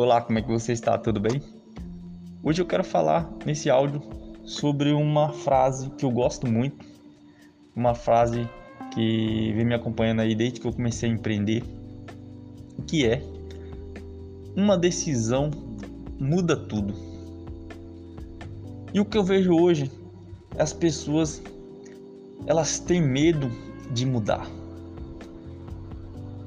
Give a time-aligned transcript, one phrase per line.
[0.00, 0.96] Olá, como é que você está?
[0.96, 1.42] Tudo bem?
[2.40, 4.00] Hoje eu quero falar nesse áudio
[4.44, 6.86] sobre uma frase que eu gosto muito,
[7.74, 8.48] uma frase
[8.94, 11.64] que vem me acompanhando aí desde que eu comecei a empreender,
[12.86, 13.20] que é
[14.54, 15.50] uma decisão
[16.20, 16.94] muda tudo.
[18.94, 19.90] E o que eu vejo hoje,
[20.56, 21.42] as pessoas
[22.46, 23.50] elas têm medo
[23.90, 24.48] de mudar.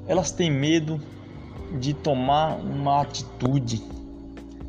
[0.06, 0.98] Elas têm medo
[1.78, 3.82] de tomar uma atitude,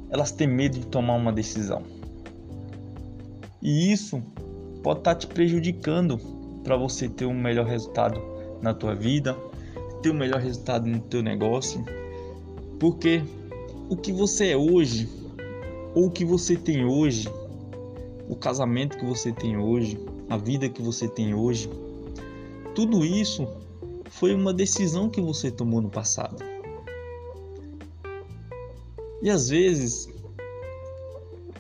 [0.09, 1.83] elas têm medo de tomar uma decisão.
[3.61, 4.21] E isso
[4.83, 6.19] pode estar tá te prejudicando
[6.63, 8.21] para você ter um melhor resultado
[8.61, 9.37] na tua vida,
[10.01, 11.83] ter um melhor resultado no teu negócio,
[12.79, 13.23] porque
[13.89, 15.09] o que você é hoje,
[15.95, 17.29] ou o que você tem hoje,
[18.27, 19.99] o casamento que você tem hoje,
[20.29, 21.69] a vida que você tem hoje,
[22.75, 23.47] tudo isso
[24.09, 26.52] foi uma decisão que você tomou no passado.
[29.23, 30.09] E às vezes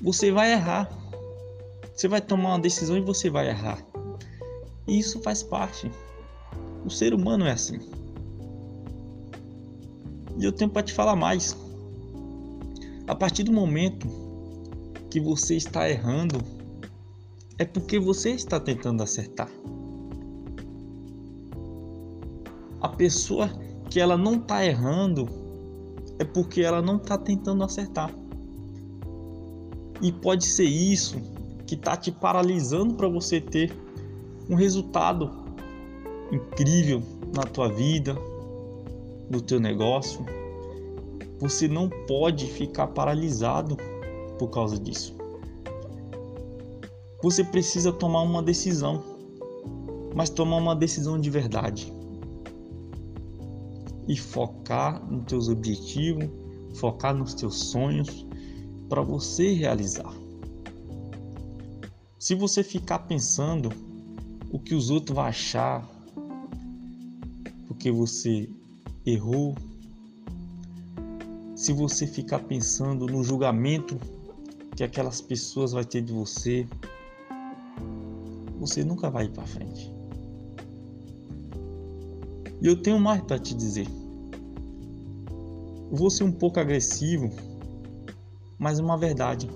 [0.01, 0.91] você vai errar.
[1.95, 3.81] Você vai tomar uma decisão e você vai errar.
[4.85, 5.89] E isso faz parte.
[6.85, 7.79] O ser humano é assim.
[10.37, 11.55] E eu tenho para te falar mais.
[13.07, 14.09] A partir do momento
[15.09, 16.39] que você está errando,
[17.57, 19.49] é porque você está tentando acertar.
[22.81, 23.49] A pessoa
[23.89, 25.42] que ela não está errando,
[26.23, 28.09] é porque ela não está tentando acertar.
[30.01, 31.17] E pode ser isso
[31.67, 33.75] que está te paralisando para você ter
[34.49, 35.29] um resultado
[36.31, 37.03] incrível
[37.35, 38.17] na tua vida,
[39.29, 40.25] no teu negócio.
[41.39, 43.77] Você não pode ficar paralisado
[44.39, 45.15] por causa disso.
[47.21, 49.03] Você precisa tomar uma decisão,
[50.15, 51.93] mas tomar uma decisão de verdade
[54.07, 56.29] e focar nos teus objetivos,
[56.75, 58.25] focar nos teus sonhos
[58.89, 60.13] para você realizar.
[62.19, 63.69] Se você ficar pensando
[64.51, 65.87] o que os outros vão achar,
[67.67, 68.49] porque você
[69.05, 69.55] errou,
[71.55, 73.97] se você ficar pensando no julgamento
[74.75, 76.67] que aquelas pessoas vão ter de você,
[78.59, 79.92] você nunca vai ir para frente.
[82.63, 83.85] E eu tenho mais para te dizer.
[85.91, 87.29] Vou ser um pouco agressivo,
[88.57, 89.49] mas é uma verdade.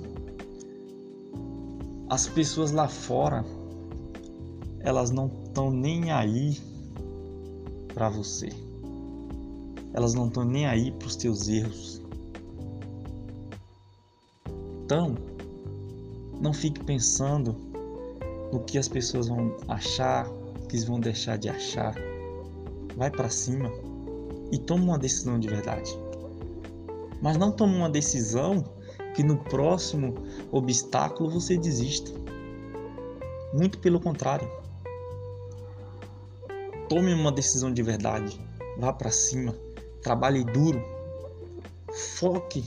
[2.09, 3.45] As pessoas lá fora,
[4.81, 6.59] elas não estão nem aí
[7.93, 8.49] para você.
[9.93, 12.01] Elas não estão nem aí para os teus erros.
[14.83, 15.15] Então,
[16.41, 17.55] não fique pensando
[18.51, 20.27] no que as pessoas vão achar,
[20.67, 21.95] que vão deixar de achar
[22.97, 23.71] vai para cima
[24.51, 25.97] e toma uma decisão de verdade.
[27.21, 28.65] Mas não toma uma decisão
[29.15, 30.15] que no próximo
[30.51, 32.11] obstáculo você desista.
[33.53, 34.49] Muito pelo contrário.
[36.89, 38.39] Tome uma decisão de verdade.
[38.79, 39.55] Vá para cima.
[40.01, 40.81] Trabalhe duro.
[42.15, 42.63] Foque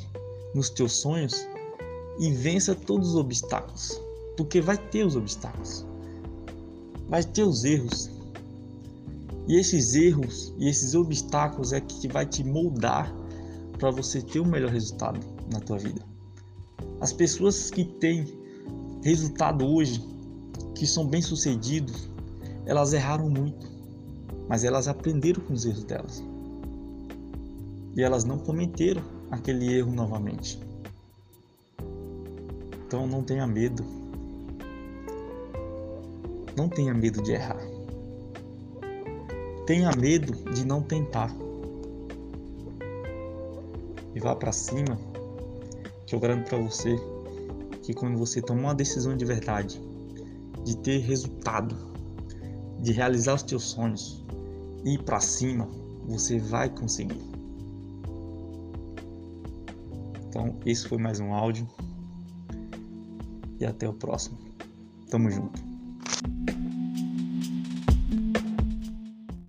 [0.54, 1.46] nos teus sonhos
[2.18, 4.00] e vença todos os obstáculos.
[4.36, 5.84] Porque vai ter os obstáculos.
[7.08, 8.10] Vai ter os erros,
[9.46, 13.12] e esses erros e esses obstáculos é que vai te moldar
[13.78, 15.20] para você ter um melhor resultado
[15.52, 16.02] na tua vida.
[17.00, 18.26] As pessoas que têm
[19.02, 20.04] resultado hoje,
[20.74, 22.08] que são bem-sucedidos,
[22.66, 23.66] elas erraram muito,
[24.48, 26.22] mas elas aprenderam com os erros delas.
[27.96, 30.60] E elas não cometeram aquele erro novamente.
[32.86, 33.84] Então não tenha medo.
[36.56, 37.79] Não tenha medo de errar
[39.70, 41.32] tenha medo de não tentar.
[44.12, 44.98] E vá para cima,
[46.08, 46.96] que eu garanto para você
[47.80, 49.80] que quando você tomar uma decisão de verdade,
[50.64, 51.76] de ter resultado,
[52.80, 54.24] de realizar os teus sonhos,
[54.84, 55.68] ir para cima,
[56.04, 57.22] você vai conseguir.
[60.26, 61.64] Então, esse foi mais um áudio.
[63.60, 64.36] E até o próximo.
[65.08, 65.62] Tamo junto.